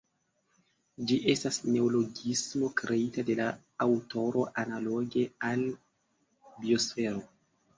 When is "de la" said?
3.29-3.51